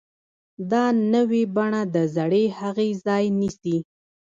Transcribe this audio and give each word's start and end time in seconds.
دا 0.71 0.85
نوې 1.13 1.43
بڼه 1.55 1.81
د 1.95 1.97
زړې 2.15 2.45
هغې 2.59 2.89
ځای 3.05 3.25
نیسي. 3.39 3.77